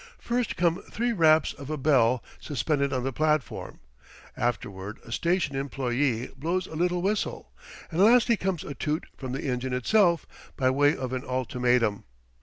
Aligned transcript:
First 0.17 0.55
come 0.57 0.81
three 0.89 1.13
raps 1.13 1.53
of 1.53 1.69
a 1.69 1.77
bell 1.77 2.23
suspended 2.39 2.91
on 2.91 3.03
the 3.03 3.13
platform, 3.13 3.81
afterward 4.35 4.97
a 5.05 5.11
station 5.11 5.55
employe 5.55 6.27
blows 6.35 6.65
a 6.65 6.73
little 6.75 7.03
whistle, 7.03 7.51
and 7.91 8.01
lastly 8.03 8.35
comes 8.35 8.63
a 8.63 8.73
toot 8.73 9.05
from 9.15 9.31
the 9.31 9.43
engine 9.45 9.73
itself, 9.73 10.25
by 10.57 10.71
way 10.71 10.95
of 10.97 11.13
an 11.13 11.23
ultimatum. 11.23 12.05